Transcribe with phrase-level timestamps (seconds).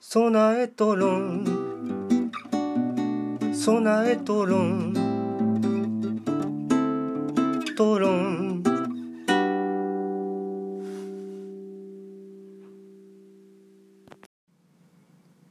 [0.00, 2.30] 備えとろん。
[3.52, 4.94] 備えとろん。
[7.76, 8.62] とろん。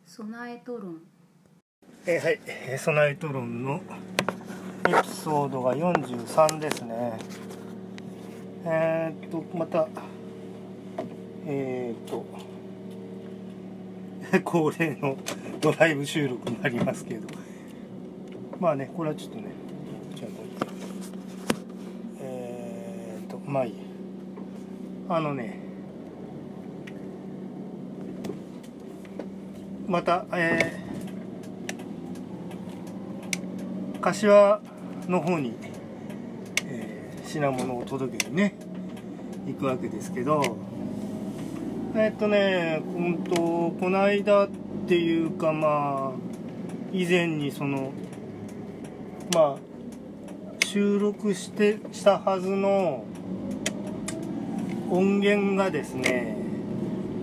[0.05, 1.01] 備えとろん。
[2.05, 3.81] えーはい、えー備えとろんの
[4.87, 7.19] エピソードが43ですね。
[8.63, 9.89] えー、っとまた
[11.45, 12.25] えー、っと
[14.43, 15.17] 恒例の
[15.61, 17.27] ドライブ収録になりますけど。
[18.59, 19.43] まあねこれはちょっとね
[20.15, 20.29] じゃあ
[22.21, 23.73] えー、っとまあいい
[25.09, 25.59] あのね
[29.87, 30.87] またえー
[34.01, 34.61] 柏
[35.07, 35.53] の方に、
[36.65, 38.55] えー品物を届けにね
[39.45, 40.57] 行くわけですけど。
[41.99, 43.35] えっとねうんと
[43.79, 44.49] この間っ
[44.87, 46.19] ていうかまあ
[46.93, 47.91] 以前にその
[49.33, 49.57] まあ
[50.63, 53.03] 収録してしたはずの
[54.91, 56.37] 音源がですね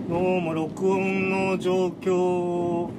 [0.09, 2.91] どうも録音の状況を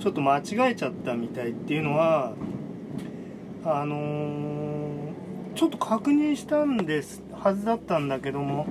[0.00, 2.34] ちょっと間違えちゃったみたいっていうのは
[3.64, 4.74] あのー
[5.54, 8.66] ちょっと確認したんですはずだったんだけども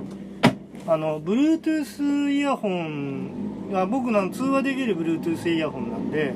[0.86, 6.34] あの Bluetooth イヤホンあ僕の通話できる Bluetooth イヤホンなんで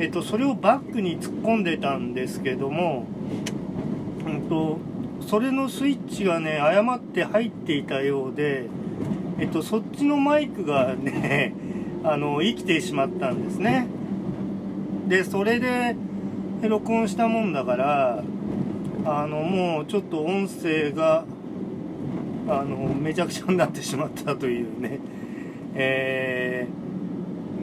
[0.00, 3.06] えっとそれをバックに突っ込んでたんですけども
[4.26, 4.78] うんと
[5.20, 8.66] それのスイッチがね誤って入っていたようで
[9.38, 11.54] えっとそっちのマイクがね
[12.02, 13.86] あの生きてしまったんですね。
[15.08, 15.96] でそれで
[16.62, 18.24] 録音したもんだから
[19.06, 21.24] あのもうちょっと音声が
[22.48, 24.98] あのめちゃくちゃになってしまったというね。
[25.74, 26.84] えー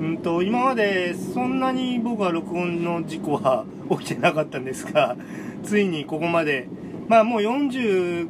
[0.02, 5.16] うんと今までそんなに僕は録音の事故は起きてなかったんですが
[5.64, 6.68] ついにここまで
[7.08, 8.28] まあもう40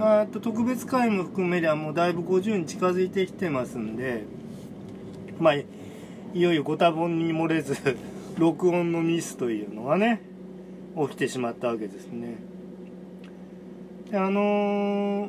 [0.00, 4.24] あと特別会も含めりゃもうだいぶ50に近づいてきてますんで
[5.38, 5.64] まあい
[6.34, 7.76] よいよご多分に漏れず
[8.36, 10.22] 録音のミスというのがね
[11.00, 12.36] 起きてしまったわけですね。
[14.10, 15.28] であのー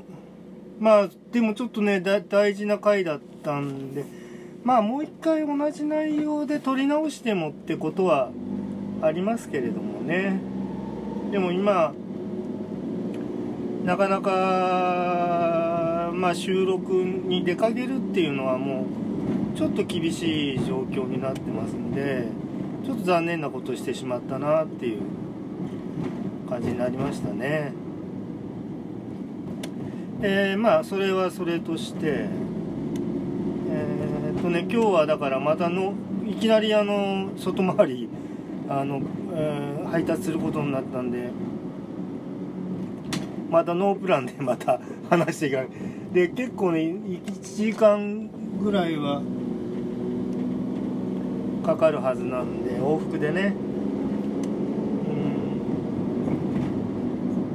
[0.79, 4.05] まあでもちょっとね大事な回だったんで
[4.63, 8.31] まあもう一回同じ内容で撮り直してもってことは
[9.01, 10.39] ありますけれどもね。
[11.31, 11.93] でも今
[13.85, 18.85] なかなかまあ収録に出かけるっていうのはも
[19.53, 22.27] うちょっと厳しい状況になってますんで
[22.85, 25.01] ちょっと残念なことしてしまったなっていう
[26.49, 27.86] 感じになりましたね。
[30.21, 32.27] えーまあそれはそれとして
[33.69, 35.93] えーっとね今日はだからまたの
[36.25, 38.09] いきなりあの外回り
[38.69, 39.01] あの、
[39.33, 41.29] えー配達することになったんで
[43.49, 45.67] またノープランで また話していかない
[46.13, 48.29] で結構ね1時間
[48.61, 49.21] ぐらいは
[51.65, 53.53] かかるはずなんで往復でね。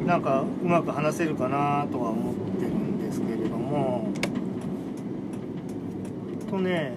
[0.00, 0.06] うん。
[0.06, 4.10] なんかうまく話せるかなとは思ってるんですけれども
[6.52, 6.92] とね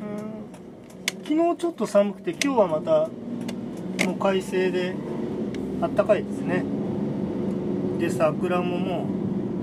[0.00, 3.08] うん昨日ちょっと寒くて今日はまた
[4.06, 4.94] もう快晴で
[5.80, 6.64] あったかいですね。
[7.98, 9.08] で桜もも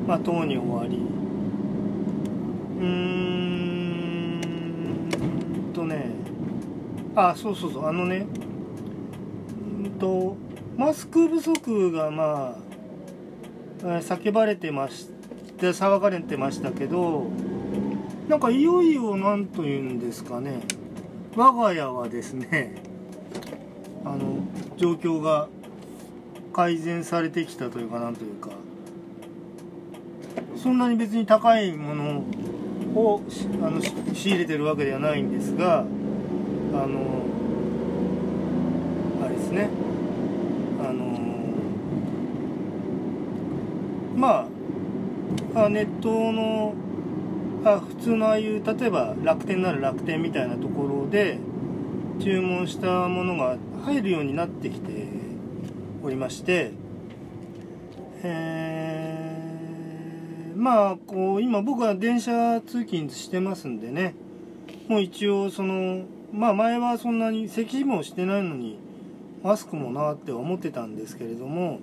[0.06, 0.98] うまあとうに終わり。
[0.98, 2.88] うー
[5.70, 6.12] んとね
[7.16, 8.26] あそうそうそうあのね
[9.84, 10.36] うんと
[10.76, 12.58] マスク不足がま
[13.82, 15.08] あ叫ばれてまし
[15.58, 17.28] て騒がれてましたけど
[18.32, 20.62] なんかいよいよなんというんですかね
[21.36, 22.76] 我が家はですね
[24.06, 24.38] あの
[24.78, 25.50] 状況が
[26.54, 28.52] 改善されてきたというかなんというか
[30.56, 32.24] そんなに別に高いもの
[32.96, 33.22] を
[33.64, 33.82] あの
[34.14, 35.84] 仕入れてるわけではないんですがあ
[36.88, 37.26] の
[39.26, 39.68] あれですね
[40.80, 41.20] あの
[44.16, 44.48] ま
[45.54, 46.74] あネットの
[47.64, 51.38] あ普通のああいう例えば楽天なら楽天みたいなところで
[52.20, 55.08] 注文したものが入るようになってきて
[56.04, 56.72] おりまして、
[58.24, 59.22] えー
[60.62, 64.14] まあこう今僕は電車通勤してますんでね
[64.88, 68.78] もう一応そのまあ前はそんなに咳もしてないのに
[69.42, 71.80] マスクもなって思ってたんですけれども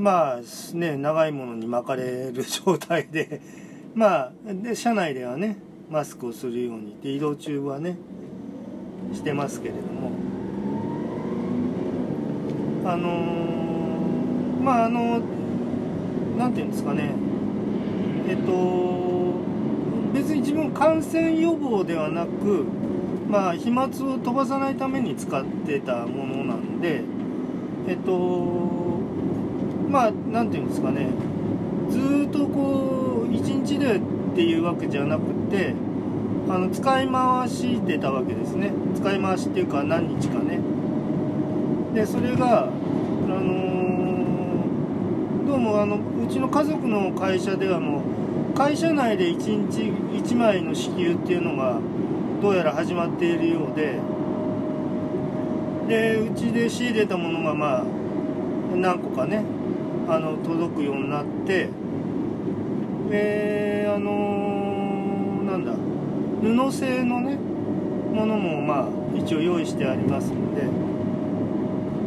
[0.00, 0.40] まあ
[0.74, 3.40] ね長いものに巻かれる状態で
[3.94, 5.58] まあで車内ではね
[5.90, 7.98] マスクをするようにって移動中はね
[9.12, 10.10] してますけれども。
[12.82, 13.40] あのー
[14.60, 15.20] まああの
[16.38, 17.12] なんていうんですかね。
[18.28, 19.40] えっと
[20.14, 22.64] 別に自分感染予防ではなく
[23.28, 23.88] まあ飛沫を
[24.18, 27.02] 飛ばさないために使ってたものなんで
[27.88, 28.89] えっと
[29.90, 31.08] まあなんていうんですかね。
[31.90, 34.00] ずっとこう一日でっ
[34.34, 35.74] ていうわけじゃなくて
[36.48, 38.70] あの使い回してたわけですね。
[38.94, 40.60] 使い回しっていうか何日かね。
[41.94, 42.66] でそれがあ
[43.28, 43.80] のー
[45.46, 48.04] どうもあのうちの家族の会社ではも
[48.54, 49.36] う会社内で1
[49.68, 49.80] 日
[50.32, 51.80] 1枚の支給っていうのが
[52.40, 53.98] どうやら始まっているようで
[55.88, 57.84] でうちで仕入れたものがまあ
[58.76, 59.42] 何個かね。
[60.10, 61.68] あの届くようになって
[63.10, 65.72] であのーなんだ
[66.42, 70.62] 布製のねものもまあ一応用意してありますので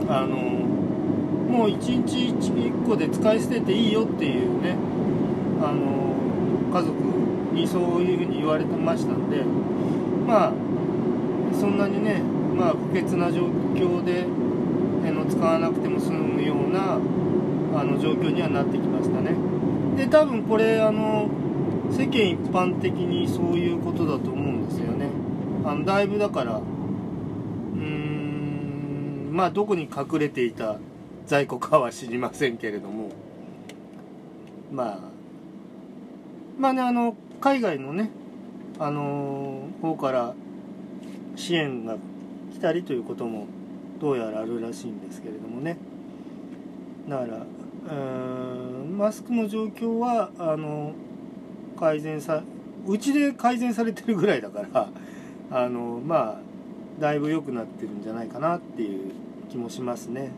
[0.09, 4.75] あのもう1日 1, 個で使い捨てていいよっていうね
[5.61, 6.13] あの
[6.73, 6.93] 家族
[7.53, 9.43] にそういうふうに言われてましたんで
[10.27, 10.53] まあ
[11.57, 12.21] そんなにね
[12.55, 13.45] まあ不潔な状
[13.75, 14.25] 況で
[15.13, 16.99] の使わなくても済むような
[17.75, 19.35] あの状況にはなってきましたね。
[19.97, 21.29] で多分これあの
[21.91, 25.07] 世間一般的にそういうことだと思うんですよね。
[25.65, 30.77] あのだいぶだからうーんまあどこに隠れていた
[31.25, 33.09] 在庫かは知りませんけれども。
[34.71, 34.99] まあ
[36.57, 38.09] まあねあの海外のね
[38.79, 40.33] あの方から
[41.35, 41.97] 支援が
[42.51, 43.45] 来たりということも
[43.99, 45.77] どうやらあるらしいんですけれどもね。
[47.07, 47.45] だから
[48.97, 50.93] マスクの状況はあの
[51.79, 52.43] 改善さ
[52.87, 54.89] うちで改善されてるぐらいだから
[55.51, 56.39] あのまあ
[56.99, 59.11] だいぶ良くなってるんじゃないかなっていう
[59.49, 60.31] 気もしますね。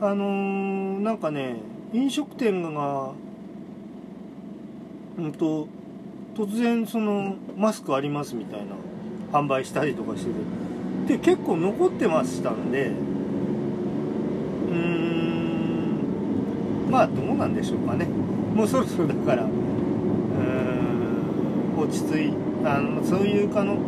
[0.00, 1.56] あのなんかね
[1.92, 3.12] 飲食店が
[5.18, 5.68] うんと
[6.34, 8.74] 突然そのマスクありますみたいな
[9.38, 10.30] 販売したりとかして
[11.06, 15.41] てで結構残ってましたんでうーん
[16.92, 18.04] まあどうなんでしょうかね。
[18.54, 19.44] もうそろそろだから。
[19.44, 19.50] うん。
[21.78, 22.34] 落ち着い
[22.66, 23.78] あのそういうかの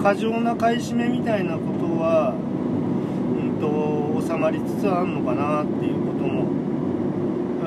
[0.00, 6.44] 過剰な買い占めみたいなことは、うん、と収まりつつあるのかなっていうことも。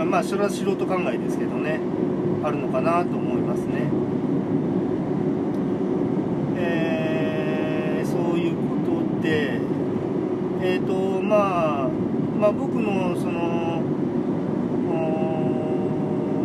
[0.06, 1.82] まあそれは素人考えですけどね。
[2.46, 3.90] あるのかなと思いますね。
[6.56, 8.62] えーそういうこ
[9.20, 9.60] とで。
[10.62, 11.90] えっ、とまあ
[12.40, 13.77] まあ僕のその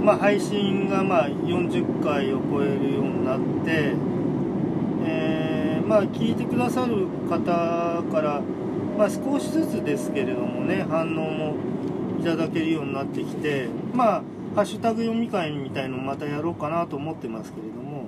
[0.03, 3.95] まあ配信がまあ40回を超えるようになって
[5.05, 8.41] えーまあ聞いてくださる方から
[8.99, 11.57] まあ少しずつですけれどもね反応も
[12.21, 14.23] いただけるようになってきてまあ
[14.55, 18.07] ハッシュタグ読み会みたいのもまたやろうかなと思ってますけれども。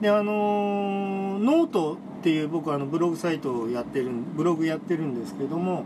[0.00, 5.84] であのーノートっていう僕あのブログサイトをやってるブログやってるんですけども、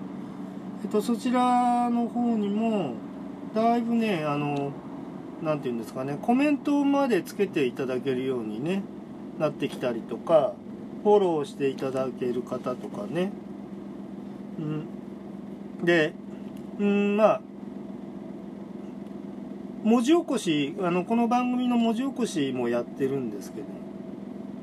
[0.82, 2.94] えっと、そちらの方にも
[3.54, 4.72] だいぶねあの
[5.42, 8.82] なんていうんですかねコメントまでつけていただけるようにね
[9.38, 10.52] なってきたりとか
[11.02, 13.30] フォローしていただける方とかね。
[14.58, 14.86] うん。
[15.84, 16.12] で
[16.78, 17.40] うんまあ
[19.84, 23.66] 文字起こしあのこの番組の文字起こしもやってるんですけど。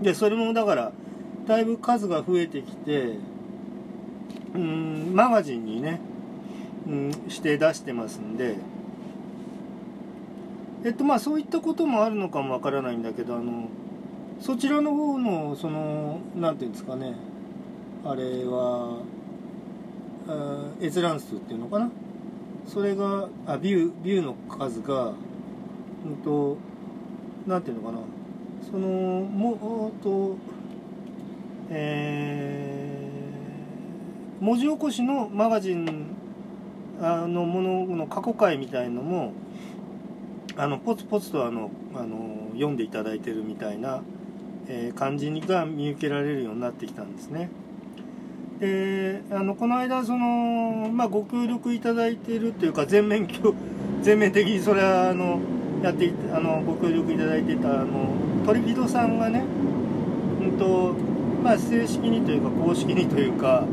[0.02, 0.92] でそれもだから
[1.48, 3.18] だいぶ数が増えてきて
[4.54, 6.02] うんマガジンにね、
[6.86, 8.75] うん、して出してますんで。
[10.86, 13.70] えっとまあそういったこともあるのかもわからないんだけどあの
[14.40, 17.16] そちらの方のそのなんていうんですかね
[18.06, 19.00] あれは
[20.28, 21.90] あ閲覧数っていうのかな？
[22.68, 25.14] それがあビュービューの数が
[26.06, 26.58] うんと
[27.48, 28.00] なんていうのかな？
[28.70, 30.38] そのもっと
[31.72, 36.08] えー文字起こしのマガジン
[37.02, 39.34] あのものの過去回みたいのも
[40.58, 44.02] あのポツポツとあのあの読んでいただいてるみたいな、
[44.68, 47.50] えー感じが見受けられるようになってきたんですね。
[48.60, 53.28] であのこの間その、まあ、ご協力いただいているというか全面
[54.02, 55.40] 全面的にそれはあの
[55.84, 58.08] やってあのご協力いただいていたあの
[58.46, 59.44] トリビドさんがね、
[60.42, 60.96] うんと
[61.44, 63.66] まあ、正式にというか公式にというか、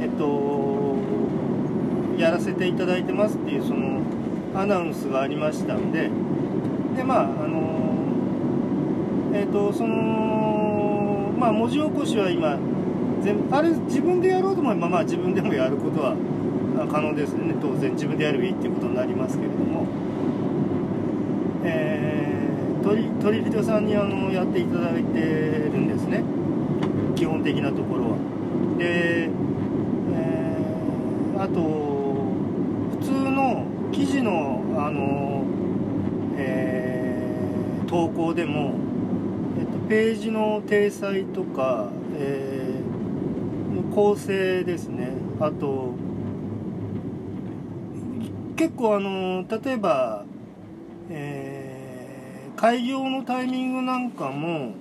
[0.00, 0.96] えっと、
[2.16, 4.00] やらせていただいてますっていうその
[4.54, 6.10] アナウンスがありましたんで
[6.96, 7.68] でまああの
[9.34, 12.58] えっ、とそのまあ文字起こしは今
[13.22, 16.16] 全あれ自分でやろうと思えばまあ自分でもやることは
[16.90, 17.54] 可能ですね。
[17.60, 19.86] 当然自分でやればいいっていうことになりますけれども、
[21.64, 26.22] えー、鳥鳥人さんにあのやっていただいてるんですね。
[27.16, 28.16] 基本的なところは。
[28.78, 29.28] で、
[30.14, 31.87] えー、あと
[34.28, 35.44] のあの、
[36.36, 38.74] えー、投稿でも、
[39.58, 45.12] えっと、ページの体裁とか、えー、構成ですね。
[45.40, 45.94] あと
[48.56, 50.24] 結構あの例えば、
[51.10, 54.74] えー、開業のタイミングなんかも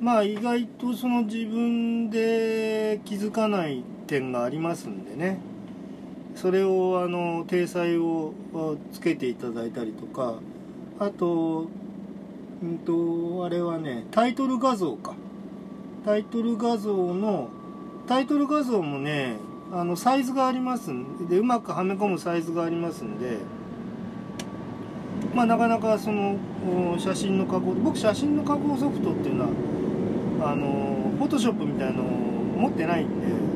[0.00, 5.49] まあ意外とその自分で気づかない点がありますんでね。
[6.40, 8.32] それをあの体裁を
[8.92, 10.36] つけていただいたりとか
[10.98, 11.68] あと
[12.62, 15.14] うんとあれはねタイトル画像か。
[16.02, 17.50] タイトル画像の
[18.08, 19.36] タイトル画像もね
[19.70, 23.36] あのサイズがありますんでうまくはめ込むサイズがありますんで
[25.34, 26.38] まあなかなかその
[26.98, 33.49] 写真の加工僕写真の加工ソフトっていうのはあのフォトショップみたいのを持ってないんで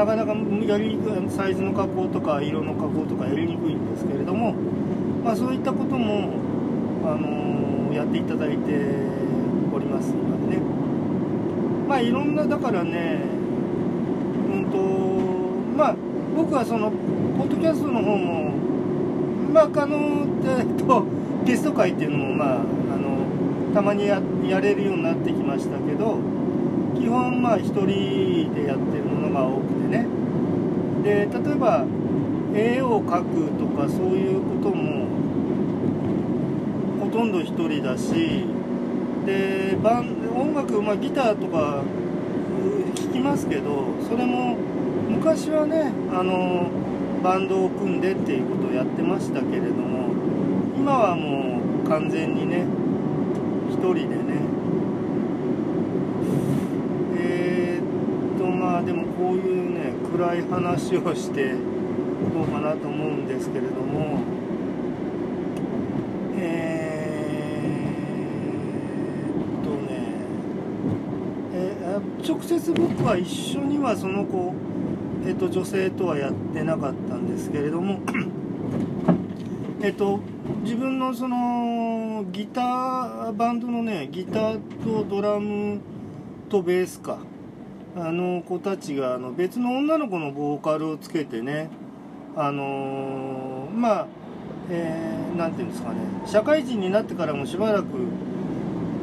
[0.00, 4.54] なかなかやりサイズの加工とか色の加工とかやりにくいんですけれども、
[5.22, 6.32] まあ、そういったことも、
[7.04, 8.72] あのやっていただいて
[9.70, 10.56] おります今ね。
[11.86, 13.20] まあいろんなだからね
[14.48, 14.78] うんと
[15.76, 15.96] まあ
[16.34, 16.90] 僕はその
[17.36, 18.52] ポッドキャストの方も
[19.52, 20.24] まああの
[20.60, 21.04] えっと
[21.44, 22.60] ゲスト会っていうのもまああ
[22.96, 23.18] の
[23.74, 24.18] たまにや
[24.62, 26.16] れるようになってきましたけど
[26.98, 29.09] 基本まあ一人でやってる
[31.02, 31.84] で例えば
[32.54, 35.06] 絵を描くとかそういうことも
[37.00, 38.44] ほとんど一人だし
[39.26, 41.82] でバン音楽、まあ、ギターとか
[42.94, 44.56] 聞きますけどそれも
[45.08, 46.70] 昔はねあの
[47.22, 50.14] バンドを組んでっていうことをやってましたけれども
[50.76, 52.64] 今はもう完全にね
[53.70, 54.40] 一人でね
[57.18, 64.20] えー、っとまでもこういうね暗い話をしてどうかなと思うんですけれども
[66.36, 67.16] え
[69.60, 70.14] っとね
[72.26, 74.54] 直接僕は一緒にはその子、
[75.26, 78.00] えっと、女性とはやってなかったんですけれども
[79.82, 80.20] えっと
[80.62, 85.80] 自分のそのギターバンドのねギターとドラム
[86.48, 87.29] とベースか。
[87.96, 91.68] あの子たちがあの別の女の子のボーカルをつけてね
[92.36, 94.06] あのー、まあ
[94.70, 97.86] えー、て言うんですかね社会人になってからもしばらく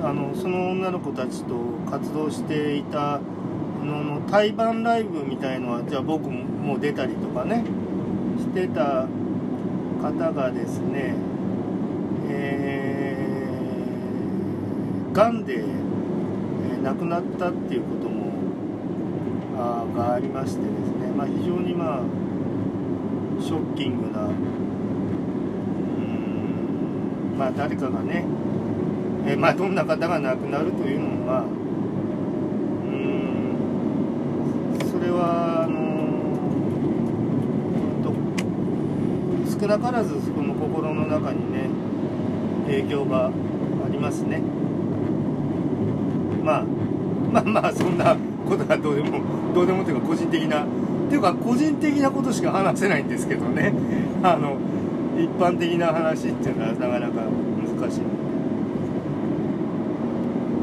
[0.01, 1.55] あのその女の子たちと
[1.89, 3.19] 活動していた
[3.83, 7.65] のの対バンライブみたいのはじゃあ僕も出たりとかね
[8.37, 9.07] してた
[10.01, 11.15] 方がですね
[12.29, 18.16] えー、がんで、えー、亡くなったっていうことも
[19.57, 22.01] がありましてですね、まあ、非常にまあ
[23.41, 24.35] ショッキングなうん
[27.37, 28.25] まあ誰かがね
[29.25, 31.43] え、まあ、どんな方が亡くなるというのは
[32.85, 32.89] う
[34.85, 41.69] んそれはあのー、少なからずその心の中にね
[42.67, 43.31] 影響があ
[43.89, 44.41] りますね。
[46.43, 46.63] まあ
[47.31, 48.15] まあまあそんな
[48.47, 50.67] ことはどうでもどうでもというか個人的なっ
[51.09, 53.73] ていうか個人的なことしか話せないんですけどね。
[54.23, 54.57] あの
[55.17, 57.21] 一般的な話っていうのはなかなか
[57.79, 58.01] 難しい。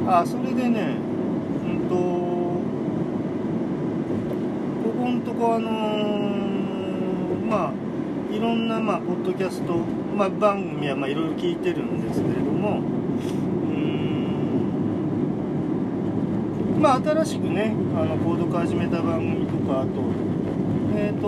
[0.06, 0.96] あそれでね
[1.64, 1.94] うんと
[4.84, 7.72] ここんとこあのー、まあ
[8.34, 9.76] いろんなまあポッドキャスト、
[10.14, 12.82] まあ、番組はまあいろいろ聞いてるんですけれどもう
[16.73, 19.90] んまあ新しくねあの購読始めた番組とかあと
[20.94, 21.26] えっ、ー、と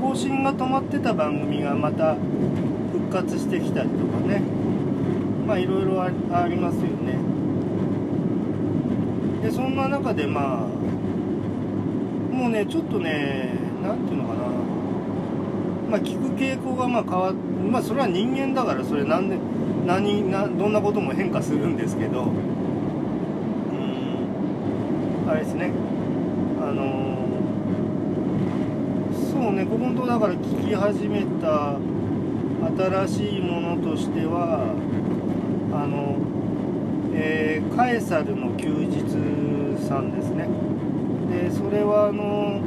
[0.00, 4.40] 更新が止まってた番組がまた復活してきたりとかね。
[5.46, 6.08] まあいろいろあ
[6.48, 7.18] りますよね。
[9.42, 10.66] でそんな中でまあ
[12.34, 14.40] もうねちょっとね何ていうのかな。
[15.90, 17.34] まあ聞く傾向がまあ変わっ
[17.70, 19.36] まあそれは人間だからそれなんで
[19.84, 22.32] 何などんなことも変化するんですけど。
[25.28, 25.70] あれですね。
[26.60, 27.28] あの
[29.30, 31.78] そうねここのとだから聞き始めた
[33.06, 34.74] 新しいものとしては
[35.72, 36.16] あの、
[37.14, 39.02] えーカエサルの休日
[39.86, 40.48] さんですね。
[41.30, 42.60] でそれはあの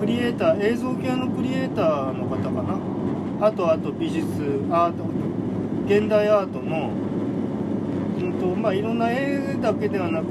[0.00, 2.78] クリエイター映像系のクリエイターの方かな。
[3.46, 4.24] あとあと美術
[4.70, 5.04] アート
[5.86, 6.90] 現代アートの
[8.64, 10.26] まあいろんな絵だけではなく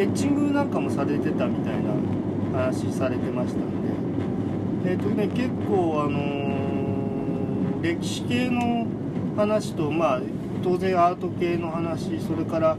[0.00, 1.92] エッチングなんかもされてたみたいな
[2.52, 4.90] 話されてましたんで。
[4.90, 6.46] えっ、とね結構あのー
[7.82, 8.86] 歴史系の
[9.36, 10.20] 話とまあ
[10.64, 12.76] 当然アート系の話それから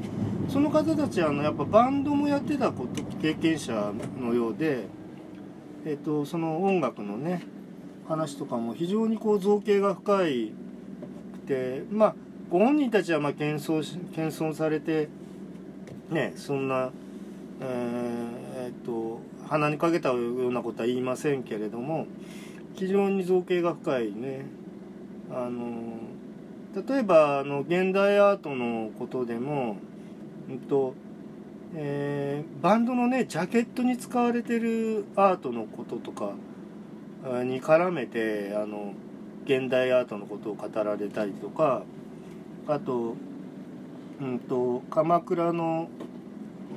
[0.50, 4.88] その方たちはあのやっぱバンドもやってたこと経験者のようで、
[5.86, 7.44] えっとその音楽のね
[8.08, 10.52] 話とかも非常にこう造形が深い
[11.34, 12.16] くてまあ
[12.50, 15.10] ご本人たちはまあ謙遜し謙遜されて
[16.10, 16.92] ねそんな
[17.60, 22.08] えーえっと鼻にかけたようなことは言いませんけれども
[22.76, 24.46] 非常に造形が深いね
[25.32, 26.00] あの
[26.88, 29.78] 例えばあの現代アートのことでも、
[30.50, 30.94] うんと
[31.76, 36.32] えーバンドのねジャケットに使われてるアートのこととか
[37.44, 38.94] に絡めてあの
[39.46, 41.84] 現代アートのことを語られたりとか
[42.68, 43.16] あと,、
[44.22, 45.88] うん、と鎌倉の、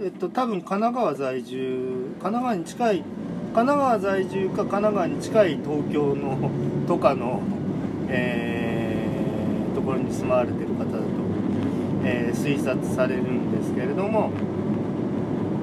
[0.03, 2.97] えっと、多分神奈川在住神奈川に近い
[3.53, 6.51] 神奈川在住か神奈川に近い東京の
[6.87, 7.43] とかの、
[8.09, 10.99] えーところに住まわれてる方だと、
[12.05, 14.31] えー推察されるんですけれども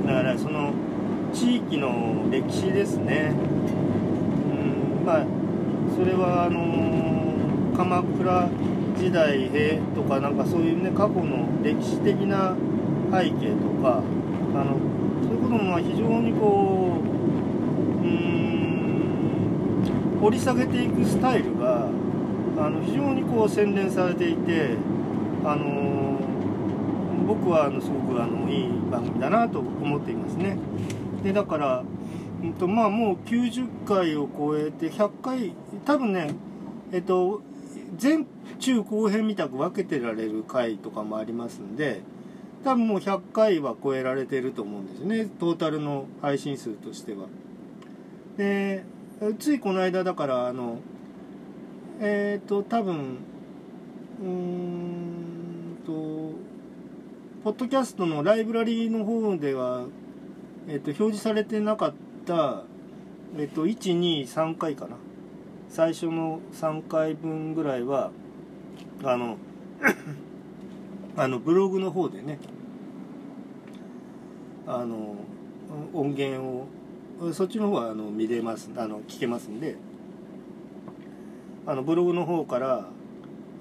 [0.06, 0.74] だからその
[1.34, 3.34] 地域の歴史ですね。
[4.52, 5.26] うんまあ
[5.98, 8.50] それはあのー鎌倉
[8.98, 12.56] 時代へとかなんかそういうね過去の歴史的な
[13.12, 14.02] 背景とか
[14.54, 14.78] あの
[15.24, 18.58] そういうことも非常にこううーん
[20.22, 21.90] 掘り下げていくスタイルが
[22.58, 24.76] あの非常にこう洗練されていて
[25.46, 26.20] あの
[27.28, 30.58] 僕はあのすごくあのいい番組だなと思っていますね。
[31.24, 31.84] でだから、
[32.44, 35.54] うんとまあ、もう90回を超えて100回
[35.86, 36.30] 多分ね
[36.92, 37.42] えっと
[38.02, 38.26] 前
[38.58, 42.02] 中後編みたく分けてられる回とかもありますんで
[42.64, 45.26] 多分もう100回は超えられてると思うんですね。
[45.40, 47.28] トータルの配信数としては。
[48.38, 48.84] で
[49.40, 50.80] ついこの間だからあの
[52.00, 53.18] えっ、と多分
[54.22, 55.92] うーんと
[57.44, 59.86] ポッドキャストのライブラリーの方では、
[60.68, 61.94] えっと表示されてなかっ
[62.26, 62.64] た、
[63.38, 64.98] えっと123回かな。
[65.70, 68.12] 最初の3回分ぐらいは
[69.04, 69.38] あの
[71.16, 72.40] あのブログの方でね
[74.66, 75.16] あの
[75.94, 76.68] 音源を
[77.34, 79.76] そっちの方はあの見れますあの聞けますんで
[81.66, 82.86] あのブログの方から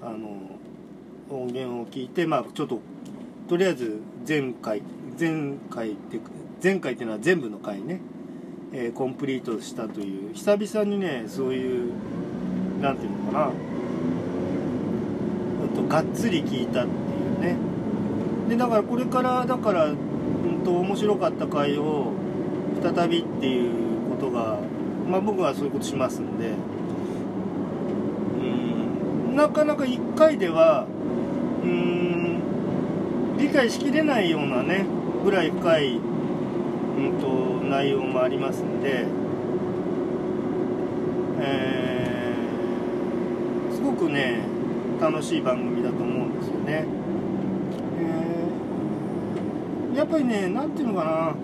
[0.01, 0.57] あの
[1.29, 2.79] 音源を聞いてまあちょっと
[3.49, 4.81] とりあえず前回
[5.19, 6.19] 前回って
[6.63, 8.01] 前回っていうのは全部の回ね、
[8.73, 11.93] えーコンプリートしたという久々にねそういう
[12.81, 13.51] なんていうのかな
[15.89, 17.57] がっつり聞いたっていうね。
[18.49, 19.97] でだからこれからだから、うん、
[20.63, 22.13] と面白かった回を
[22.81, 23.71] 再びっていう
[24.09, 24.59] ことが
[25.09, 26.53] まあ僕はそういうことしますんで。
[28.39, 28.43] う
[29.33, 30.87] んなかなか1回では
[31.63, 34.85] うん理解しきれないようなね
[35.23, 37.27] ぐらい深い、うん、と
[37.67, 39.05] 内容もありますんで、
[41.39, 42.17] えー
[43.77, 44.39] すごくね
[44.99, 46.85] 楽しい番組だと思うんですよね、
[47.99, 51.35] えーやっぱりねなんていうのかな。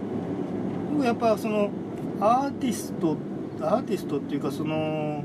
[0.94, 1.72] 僕やっぱその
[2.22, 3.18] アーティスト
[3.60, 5.24] アーティストっていうかその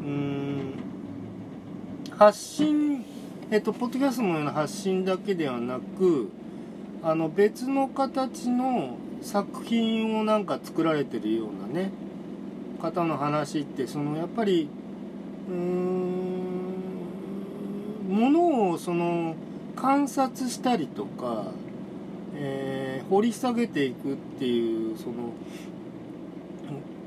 [0.00, 0.74] うん
[2.10, 3.04] 発信
[3.50, 6.30] えっとポッドキャストのような発信だけではなく
[7.02, 11.90] あの別の形の作品をなんか作られてるようなね
[12.80, 14.70] 方の話ってそのやっぱり
[15.50, 16.43] うーん
[18.14, 19.34] ものをその
[19.76, 21.46] 観察したりとか、
[22.36, 25.32] えー掘り下げていくっていうその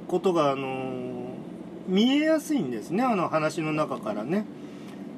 [0.07, 1.33] ことがあの
[1.87, 4.45] 見えやすいんですねあの話の中からね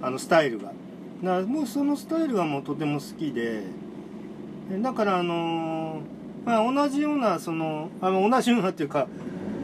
[0.02, 0.66] あのスタイルが。
[0.66, 0.76] だか
[1.22, 3.64] らもうそのスタイルがもうとても好きで
[4.82, 6.00] だからあの
[6.46, 9.08] まあ同じようなそのあの同じようなっていうか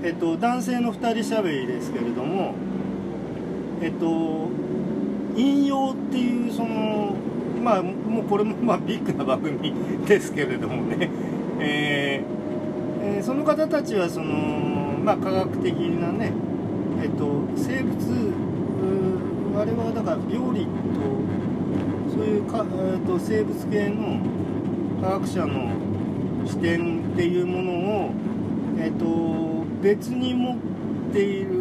[0.03, 2.55] えっと男性の2人しゃべりですけれども
[3.81, 4.49] えっと
[5.35, 7.15] 引用っていうその
[7.63, 9.73] まあもうこれもまあビッグな番組
[10.05, 11.09] ですけれどもね、
[11.59, 12.35] えー
[13.17, 14.33] えーその方たちはその
[15.03, 16.31] まあ科学的なね
[17.01, 18.33] えっと生物
[19.57, 21.25] あれはだから病理と
[22.13, 24.19] そういうか、えー、と生物系の
[25.01, 25.69] 科学者の
[26.45, 27.71] 視点っていうもの
[28.07, 28.11] を、
[28.77, 30.57] えー、と別に持っ
[31.13, 31.51] ている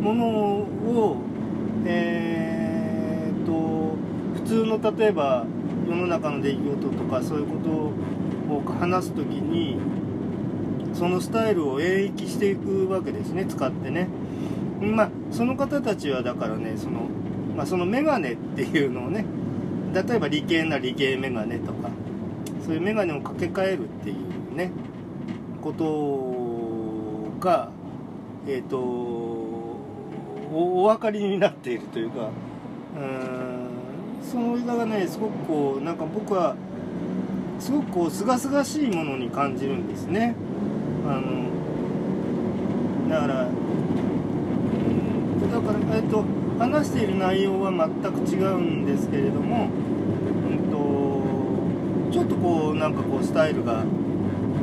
[0.00, 1.16] ものを、
[4.78, 5.46] の例えば
[5.88, 7.70] 世の中の出来事とかそういうこと
[8.54, 9.78] を話す時に
[10.94, 14.08] そのスタイルを演繹していくわけですね使ってね。
[14.80, 17.02] まあその方たちはだからねその,、
[17.56, 19.24] まあ、そのメガネっていうのをね
[19.94, 21.90] 例えば理系な理系メガネとか
[22.64, 24.70] そういうメガネを掛け替えるっていうね
[25.62, 27.70] ことが
[28.46, 28.78] えっ、ー、と
[30.52, 32.28] お分かりになっているというか
[32.96, 33.65] うん
[34.22, 36.56] その映画がねすごくこうなんか僕は
[37.58, 40.34] すごくこう清々しいものに感じるんですね。
[41.06, 41.46] あの
[43.08, 43.48] だから
[45.56, 46.24] だから、えっと、
[46.58, 50.58] 話している内容は全く違うんですけれども、うん
[52.10, 53.84] と、ちょっとこうなんかこうスタイルが、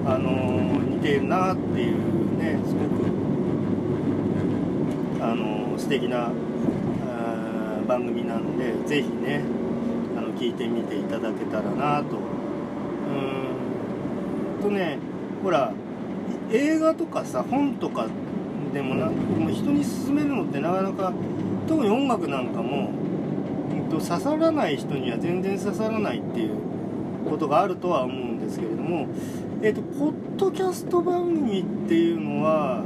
[0.06, 3.06] あの似ているなっていうねすごく、
[5.24, 6.32] あの素敵な
[7.84, 9.42] 番組なのでぜひね
[10.18, 12.18] あの聞いてみていただけたらなと。
[12.18, 12.20] う
[14.60, 14.62] ん。
[14.62, 14.98] とね
[15.44, 15.74] ほら
[16.52, 18.08] 映画とかさ本とか
[18.74, 21.14] でもなも人に勧めるのってなかなか
[21.68, 22.92] 特に音楽なんかも、
[23.72, 26.58] えっと、刺さらない人には全然刺さらないっていう
[27.30, 29.08] ことがあるとは思うんですけれども、
[29.62, 32.84] えっと、ポッドキャスト番組っていうのは、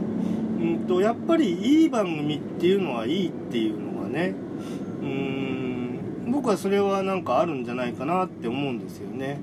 [0.60, 4.36] うんと、やっぱりいい番組っていうのはいいっていうのがね
[6.48, 9.38] 僕はそれはなんかあるんじゃないかなって思うんですよね。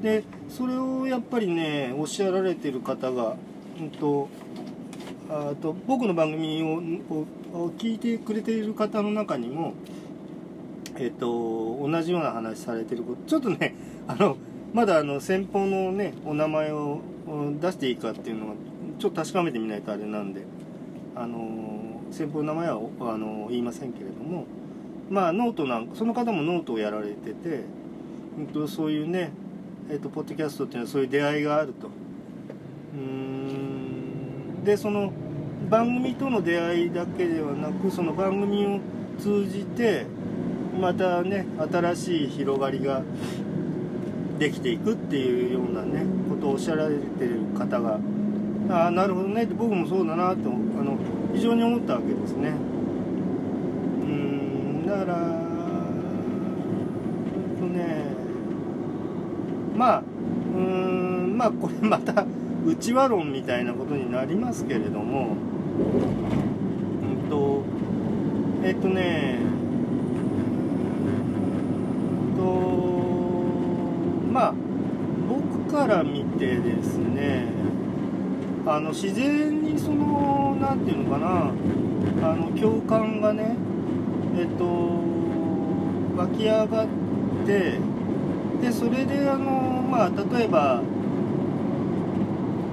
[0.00, 3.34] でそれをやっぱりねおっしゃられてる方が、
[3.80, 4.28] うんと、
[5.28, 9.74] あと僕の番組をを聞いてくれている方の中にも、
[10.94, 11.26] えっと、
[11.84, 13.74] 同じような話されてることちょっとね
[14.06, 14.36] あの
[14.72, 17.00] まだあの先方のねお名前を
[17.60, 18.54] 出していいかっていうのは
[19.00, 20.42] ちょっと確かめてみないとあれなんで
[21.16, 24.46] あの先方の名前はあの言いませんけれども
[25.10, 27.64] まあノートなんかその方もノートをやられてて、
[28.38, 29.30] うん、とそういうね
[29.90, 31.88] えーと、ポッドキャストっていうのはそういう出会いがあると。
[32.94, 34.64] うん。
[34.64, 35.10] でその
[35.70, 38.80] 番組との出会いだけではなくその番組を
[39.18, 40.04] 通じて
[40.78, 43.02] またね新しい広がりが
[44.38, 47.98] できていくっていうようなねことをおっしゃられてる方が
[48.68, 50.52] ああなるほどねって僕もそうだなとあ
[50.84, 50.98] の
[51.34, 52.52] 非常に思ったわけですね。
[54.88, 55.16] だから
[57.60, 58.04] とね
[59.76, 60.02] まあ
[60.56, 62.24] うんまあこれまた
[62.64, 65.36] 内輪論みたいなことになりますけれども
[67.02, 67.64] うんと
[68.64, 69.40] えっとね
[72.34, 72.42] と
[74.32, 74.54] まあ
[75.28, 77.46] 僕から見てですね
[78.66, 81.52] あの自然にその何て言うのかな
[82.30, 83.67] あの共感がね
[84.38, 84.64] えっと
[86.16, 86.88] 湧き上がっ
[87.44, 87.78] て
[88.62, 89.50] でそれであの
[89.82, 90.80] まあ例えば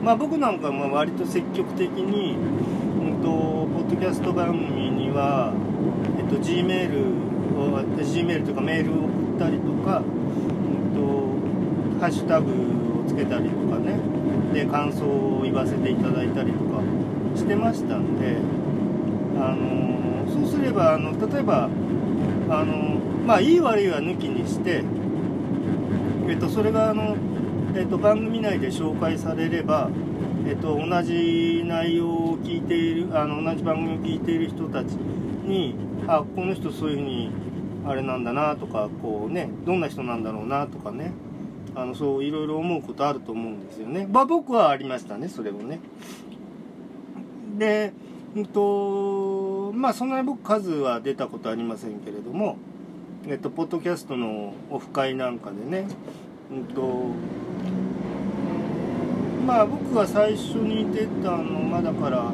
[0.04, 3.28] まあ僕なんかも割と積極的に、うんと、
[3.74, 5.52] ポッドキャスト番組には、
[6.20, 7.00] えっと、G メール
[7.60, 12.52] を G メールとかメールを送ったりとか、うんと、ハッシュタグ
[13.02, 13.98] をつけたりとかね
[14.54, 16.82] で感想を言わせていただいたりとか
[17.36, 18.38] してましたんで
[19.42, 20.05] あの
[20.36, 21.70] そうすればあの例えば
[22.50, 24.84] あのまあいい悪いは抜きにして
[26.28, 27.16] えっと、それがあの、
[27.76, 29.92] えっと、番組内で紹介されれば、
[30.48, 35.76] えっと、同じ内容を聞いているあの同じ番組を聞いている人たちに
[36.08, 37.32] あこの人そういうふうに
[37.86, 41.14] あれなんだなとかこうねどんな人なんだろうなとかね
[41.76, 44.08] あのそういろいろ思うことあると思うんですよね。
[44.10, 45.80] まあ僕はありましたねそれをね。
[47.58, 47.94] で
[48.36, 49.35] うんと
[49.76, 52.58] まあそんなに僕数は出たことありませんけれども
[53.28, 55.88] えっと、ポッドキャストのオフ会なんかでね、
[56.52, 57.08] うんと、
[59.48, 62.32] まあ僕が最初に出たのまだから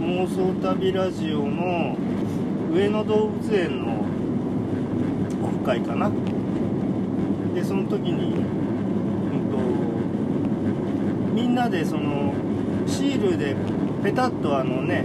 [0.00, 1.98] 妄想旅ラジオの
[2.72, 4.06] 上野動物園の
[5.46, 6.10] オフ会かな。
[7.54, 8.40] でその時に、う
[9.36, 12.32] んと、みんなでその
[12.86, 13.54] シールで
[14.02, 15.04] ペタッとあのね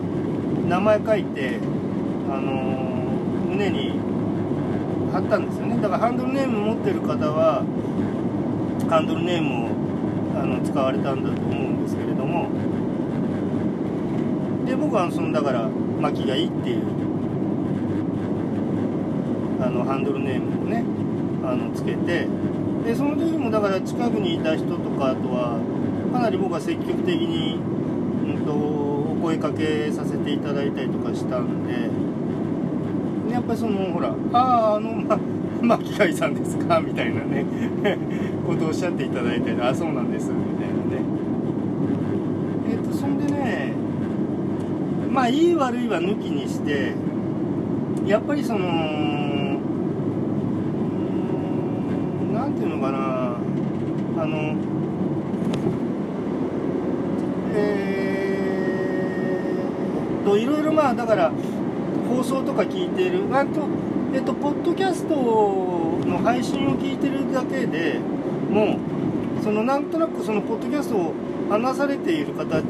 [0.67, 1.59] 名前書いて
[2.29, 2.51] あの
[3.49, 3.99] 胸に
[5.11, 5.77] 貼ったんですよね。
[5.81, 7.63] だからハンドルネーム持ってる方は
[8.89, 9.69] ハンドルネームを
[10.41, 12.49] あの使われたんだと思うんですけれども。
[14.65, 15.69] で僕はそのだから
[16.01, 16.81] 巻きがいいっていう
[19.61, 20.83] あのハンドルネームをね
[21.43, 22.27] あのつけて
[22.83, 25.59] でその時もだから近くにいた人とかあとは
[26.11, 28.53] かなり僕は積極的に、うんと、
[29.25, 31.89] 声かけさせていただいたりとかしたんで
[33.33, 35.17] やっぱりそのほら「あああのま
[35.77, 37.43] 巻貝さんですか?」みたいなね
[38.45, 41.01] ことをおっしゃっていただいて「あそうなんです」みたいなね
[42.69, 43.73] えっ、とそんでね
[45.11, 46.93] まあいい悪いは抜きにして
[48.05, 48.59] やっぱりその
[52.31, 53.37] 何ていうのかな
[54.21, 54.53] あの
[57.57, 57.94] えー、
[60.25, 61.31] といろいろまあだから
[62.09, 63.23] 放送とか聞いてる。
[63.31, 63.67] あと
[64.13, 67.99] えっとポッドキャストの配信を聞いてるだけで
[68.49, 68.77] も
[69.41, 71.13] うそのなんとなくそのポッドキャストを
[71.49, 72.63] 話されている方と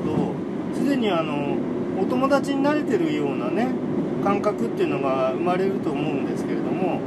[0.74, 1.56] すでにあの
[2.02, 3.68] お友達になれてるようなね
[4.24, 7.00] 感覚っていうのが生まれると思うんですけれども。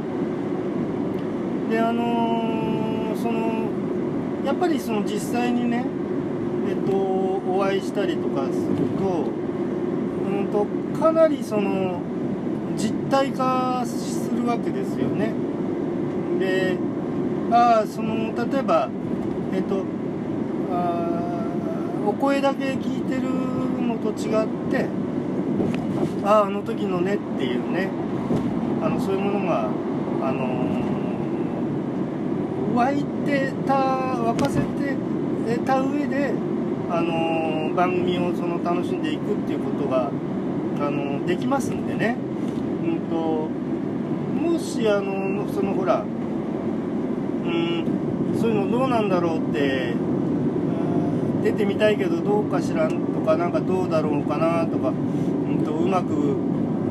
[1.69, 3.69] であのその
[4.43, 5.85] やっぱりその実際にね
[6.67, 8.57] えっとお会いしたりとかする
[8.97, 9.48] と
[10.29, 10.65] うんと
[10.99, 11.99] かなりその
[12.77, 15.33] 実体化するわけですよね。
[16.39, 16.77] で
[17.51, 18.89] あその例えば
[19.53, 19.83] えっと
[20.71, 21.45] あ
[22.07, 23.23] お声だけ聞いてる
[23.85, 24.87] のと違って
[26.23, 27.89] あああの時のねっていうね。
[28.81, 29.69] あのそういうものが
[30.23, 30.47] あの
[32.75, 34.95] 湧いてた沸かせて
[35.65, 36.33] た上で
[36.91, 40.09] あの番組をその楽しんでいくっていうことが
[40.79, 42.15] あのできますんでね、
[42.83, 43.49] うんと、
[44.41, 46.05] もしあのそのほらう
[47.47, 49.93] んそういうのどうなんだろうって
[51.43, 56.17] 出てみたいけどどうかしらんとかなんかどうだろうかなとか、うんと、うまくう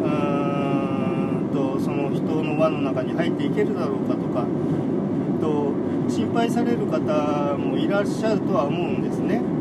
[0.07, 5.73] んとその人の輪の中に入っていけるだろうかとか、うんと、
[6.09, 9.58] 心配される方もいらっしゃるとは思うんですね。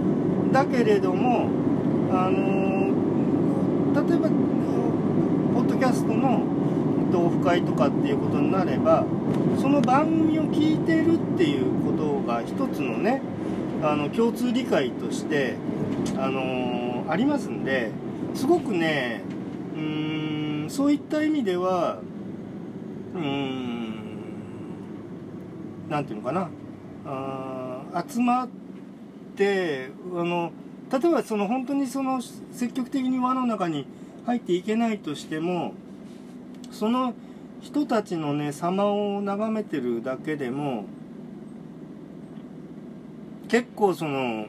[0.52, 1.50] だけれども
[2.12, 2.88] あの
[3.94, 6.44] 例えばポッドキャストの
[7.14, 9.06] オフ会とかっていうことになれば
[9.60, 13.22] その番組を聞いてるっていうことが一つのね
[13.82, 15.54] あの共通理解として、
[16.18, 17.92] あの、ありますんで
[18.34, 19.22] すごくね
[19.76, 22.00] うーんそういった意味では
[23.14, 23.78] うーん
[25.90, 26.50] なんていうのかな
[28.10, 28.67] 集まって
[29.46, 30.52] あの
[30.92, 32.22] 例えばその本当にその
[32.54, 33.86] 積極的に輪の中に
[34.26, 35.74] 入っていけないとしても
[36.72, 37.14] その
[37.62, 40.86] 人たちのね様を眺めてるだけでも
[43.48, 44.48] 結構その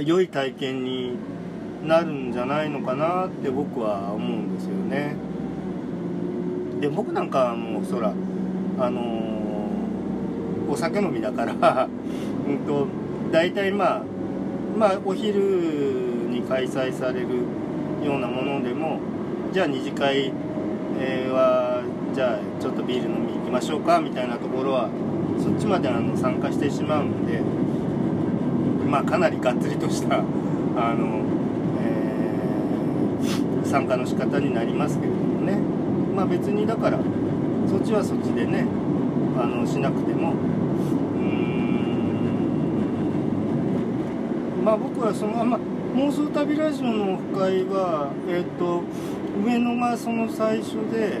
[0.00, 1.16] 良い体験に
[1.84, 5.16] なるんじゃないのかなって僕は思うんですよね。
[6.80, 8.12] で僕なんかもうそら
[8.78, 11.88] あのー、お酒飲みだから
[12.52, 12.86] んと
[13.30, 14.02] 大体まあ
[14.76, 15.40] まあお昼
[16.30, 17.28] に開催される
[18.04, 19.00] ようなものでも
[19.52, 20.30] じゃあ二次会、
[21.30, 21.82] は
[22.14, 24.88] じゃあちょっとビール飲み行きましょうかみたいなところは
[25.42, 27.40] そっちまであの参加してしまうんで
[28.88, 30.22] まあかなりがっつりとしたあ
[30.94, 31.22] の、
[31.80, 35.82] えー、参加の仕方になりますけれどもね。
[36.14, 36.98] まあ別にだから
[37.68, 38.66] そっちはそっちでね
[39.36, 40.34] あのしなくても
[44.64, 45.58] まあ僕はそのあ、ま、
[45.94, 48.82] 妄想旅ラジオのオフ会はえっ、ー、と
[49.44, 51.18] 上野がその最初で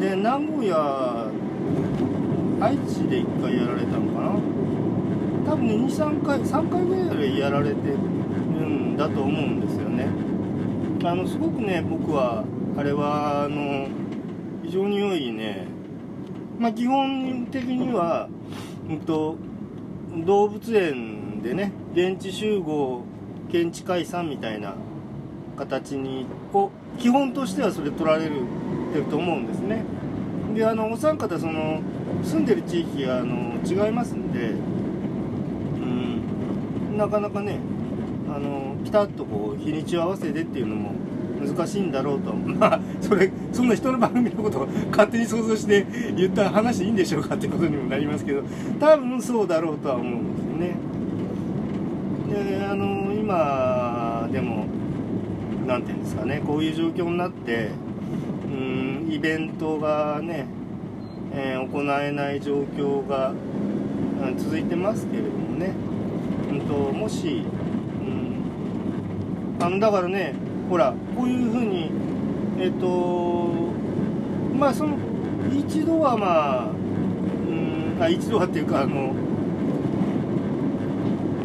[0.00, 1.30] で名古屋
[2.60, 4.58] 愛知で1回やられたのかな？
[5.48, 10.08] 多分ね23回3回ぐらいやられてるんだと思うんですよね。
[11.04, 12.44] あのすごくね僕は
[12.76, 13.88] あれはあの
[14.64, 15.68] 非常に良いね
[16.58, 18.28] まあ基本的には、
[18.90, 19.36] うんと、
[20.26, 23.02] 動物園でね現地集合
[23.48, 24.74] 現地解散みたいな
[25.56, 28.42] 形にを基本としてはそれ取られる
[28.92, 29.84] てると思うんですね。
[30.54, 31.80] であのお三方その
[32.24, 37.58] 住んでる地域があの違いますんでうんなかなかね
[38.28, 40.92] あのピタッとこう日にちを合わせてっていうのも
[41.40, 42.32] 難しいんだろうと。
[42.34, 48.42] まあそれそんな人の番組のことを勝手に想像して言った話でいいんでしょうかってことにもなりますけど
[48.80, 50.87] 多分そうだろうとは思うんですよね。
[52.70, 54.66] あの今でも
[55.66, 57.70] 何て言うんですかねこういう状況になって
[58.46, 60.46] うんイベントがね、
[61.32, 63.32] えー、行えない状況が
[64.36, 65.74] 続いてますけれどもね、
[66.50, 67.44] うんと、もし、
[68.00, 70.34] うん、あのだからね
[70.70, 71.90] ほらこういうふうに
[72.60, 73.72] えっ、と
[74.56, 74.96] まあその
[75.56, 79.12] 一度はまあうんあ一度はっていうかあの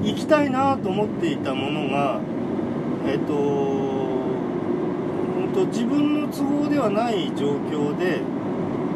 [0.03, 2.19] 行きたいなと思っていたものが
[3.05, 3.37] えっ、とう
[5.49, 8.21] んと自分の都合ではない状況で、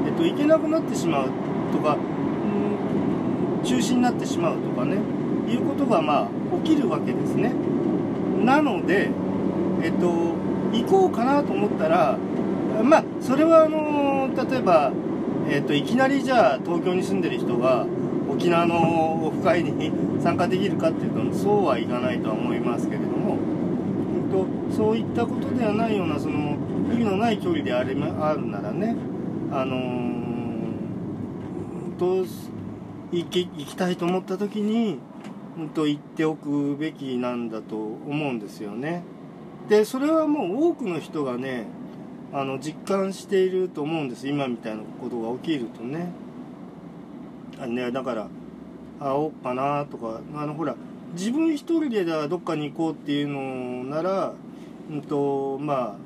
[0.06, 1.30] えっと、行けなくなってしまう
[1.74, 4.98] とか、うん、中止になってしまうとかね
[5.50, 6.30] いうことがまあ
[6.64, 7.54] 起きるわけですね。
[8.44, 9.10] なので
[9.82, 10.36] えっと
[10.74, 12.18] 行こうかなと思ったら
[12.84, 14.92] まあそれはあの例えば、
[15.50, 17.86] えっと、いきなりじゃあ東京に住んでる人が
[18.30, 23.38] 沖縄の会に参加できるかっていうとそうはいかないとは思いますけれども、
[24.18, 26.58] えっと、そういったことではないようなその
[26.92, 28.96] 意味のない距離でありあるならね
[29.52, 32.26] あのー、と
[33.12, 35.00] 行き行きたいと思った時に、
[35.58, 39.04] うん、と言っておくべきなんだと思うんですよね。
[39.70, 41.68] でそれはもう多くの人がね
[42.34, 46.12] あの実感していると思うんです今みたいなことが起きるとね。
[47.60, 48.28] あねだから
[49.00, 50.76] 会おうかなとかあのほら
[51.14, 54.34] 自分一人でどっかに行こうっていうのなら、
[54.90, 55.98] うんとま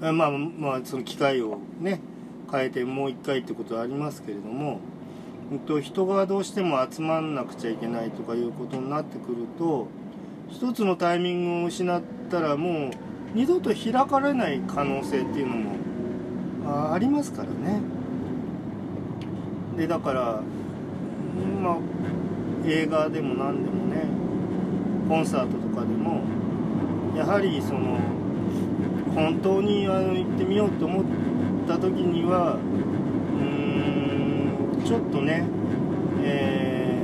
[0.00, 2.00] あまあまあその機会をね
[2.50, 4.80] 変えてもう一回ってことはありますけれども、
[5.50, 9.88] うん、と人がどうしても集まんなくちゃいけないとかいうことになってくると
[10.50, 12.90] 一つのタイミングを失ったらもう
[13.34, 15.72] 二度と開かれない可能性っていうのも
[16.66, 17.95] あありますからね。
[19.76, 20.42] でだから
[21.62, 21.78] まあ
[22.66, 24.08] 映画でも何でもね
[25.08, 26.22] コンサートとかでも
[27.16, 27.98] やはりその
[29.14, 31.04] 本当にあの行ってみようと思っ
[31.66, 35.44] た時にはうーんちょっとね、
[36.22, 37.02] え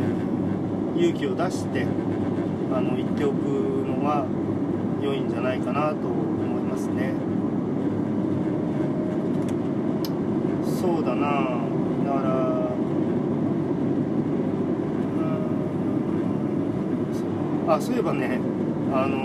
[0.95, 1.87] ー、勇気を出して
[2.75, 3.43] あの行っておく
[3.87, 4.27] のが
[5.03, 7.13] 良いんじゃないかなと思いますね。
[10.81, 11.61] そうだな
[12.05, 12.52] だから
[17.69, 18.41] あそういえばね
[18.93, 19.21] あのー、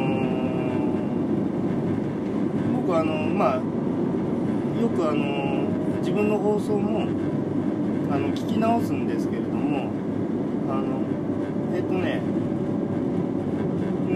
[2.75, 3.61] 僕あのまあ
[4.79, 5.67] よくあの、
[6.01, 7.07] 自分の放送も
[8.11, 9.89] あの聞き直すんですけれども
[10.69, 11.01] あの
[11.75, 12.21] えっとね
[14.07, 14.13] うー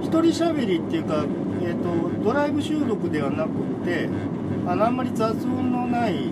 [0.00, 1.24] ん一人喋りっていうか、
[1.62, 3.50] えっと、ドライブ収録ではなく
[3.84, 4.08] て
[4.66, 6.30] あのあんまり雑音のない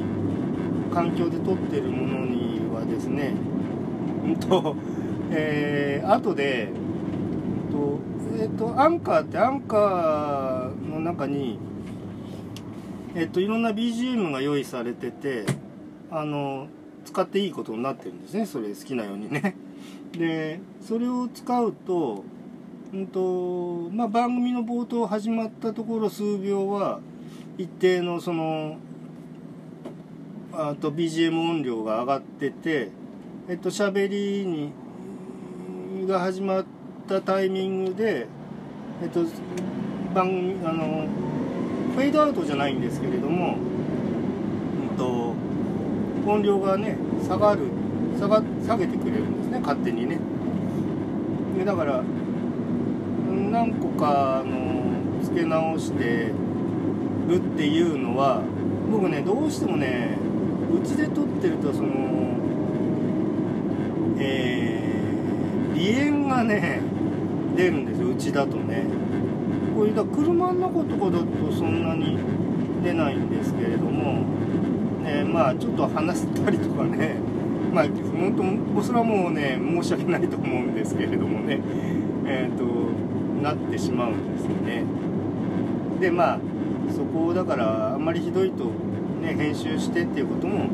[0.92, 3.34] 環境で撮ってるものにはですね
[4.24, 4.76] うんと
[5.36, 6.68] えー、後で、
[7.72, 7.98] と
[8.40, 11.58] えっ、と、アンカーってアンカーの中に、
[13.16, 15.44] えっ、と、いろんな BGM が用意されてて、
[16.10, 16.68] あの、
[17.04, 19.56] 使っていいことになってるんですね、それ好きなようにね。
[20.16, 22.24] で、それを使うと、
[22.92, 27.00] うんと、まあ、番組の冒頭始まったところ数秒は、
[27.58, 28.76] 一定のその、
[30.52, 32.90] あと BGM 音量が上がってて、
[33.48, 34.70] えっと、喋りに
[36.06, 36.64] が始まっ
[37.08, 38.26] たタイミングで、
[39.02, 39.24] えっと、
[40.14, 41.06] 番組あの
[41.94, 43.56] フェードアウトじゃないんですけれども、
[44.90, 45.34] うんと、
[46.30, 47.68] 音量がね下がる
[48.18, 50.18] 下が下げてくれるんですね勝手にね。
[51.58, 52.02] でだから
[53.50, 56.32] 何個かあの付け直して
[57.28, 58.42] るっていうのは
[58.90, 60.18] 僕ねどうしてもね
[60.72, 61.88] うちで撮ってるとその
[64.18, 64.73] えー
[65.74, 66.80] 鼻炎がね
[67.56, 68.84] 出るんですようちだとね。
[69.74, 72.16] これだ車の中とかだとそんなに
[72.84, 74.22] 出ないんですけれども、
[75.02, 77.16] ね、まあちょっと話したりとかね
[77.72, 81.60] まあ本当それはもうね申し訳ないと思うんですけれどもね
[82.24, 82.64] えっ、ー、と
[83.42, 84.84] なってしまうんですよね。
[86.00, 86.40] でまあ
[86.94, 88.66] そこをだからあんまりひどいと
[89.20, 90.68] ね編集してっていうことも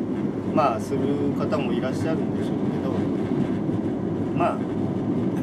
[0.55, 2.93] まあする方もいらっしゃるんでしょうけど
[4.37, 4.70] まあ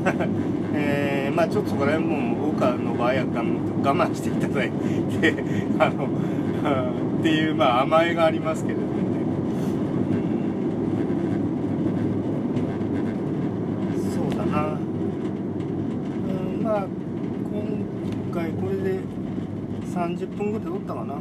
[0.74, 3.26] えー、まあちょっとそこら辺も僕の場合は
[3.84, 5.34] 我慢していただいて
[5.80, 6.08] あの
[7.20, 8.94] っていうまあ甘えがありますけれどもね、
[13.94, 14.12] うん。
[14.12, 14.78] そうだな、
[16.58, 19.00] うん、まあ今回これで
[19.94, 21.16] 30分ぐらい撮ったかな。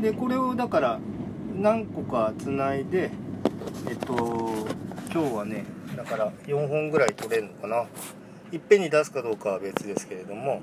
[0.00, 0.98] でこれをだから
[1.58, 3.10] 何個かつないで
[3.88, 4.14] えっと
[5.10, 5.75] 今日はね
[6.06, 7.86] から4本ぐらい取れるのかな。
[8.52, 10.62] いっぺんに出すかどうかは別ですけれども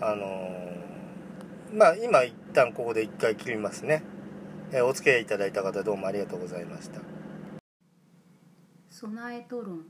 [0.00, 4.02] あのー、まあ今一旦ここで1回切りますね、
[4.72, 7.00] えー、お付き合いいただいた方どうもありがとうございました。
[8.88, 9.84] 備えと論